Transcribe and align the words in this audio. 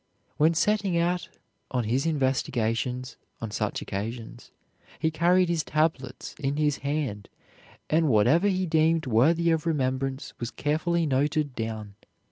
When 0.37 0.55
setting 0.55 0.97
out 0.97 1.29
on 1.69 1.83
his 1.83 2.07
investigations, 2.07 3.17
on 3.39 3.51
such 3.51 3.83
occasions, 3.83 4.49
he 4.97 5.11
carried 5.11 5.47
his 5.47 5.63
tablets 5.63 6.33
in 6.39 6.57
his 6.57 6.77
hand 6.77 7.29
and 7.87 8.07
whatever 8.09 8.47
he 8.47 8.65
deemed 8.65 9.05
worthy 9.05 9.51
of 9.51 9.67
remembrance 9.67 10.33
was 10.39 10.49
carefully 10.49 11.05
noted 11.05 11.53
down. 11.55 11.93